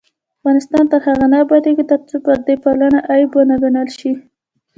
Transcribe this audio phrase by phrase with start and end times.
[0.39, 4.11] افغانستان تر هغو نه ابادیږي، ترڅو پردی پالنه عیب ونه ګڼل شي.